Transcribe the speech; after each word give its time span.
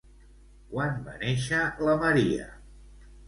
Quan 0.69 0.95
va 1.09 1.13
néixer 1.25 1.59
la 1.89 1.95
María? 2.05 2.47